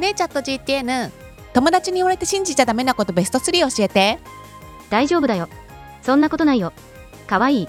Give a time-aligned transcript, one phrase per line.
[0.00, 1.10] ねえチャット GTN
[1.54, 4.18] 友達に言われて信じちゃダメなことベスト3教えて
[4.90, 5.48] 大丈夫だよ。
[6.02, 6.72] そんなことないよ。
[7.26, 7.68] かわいい。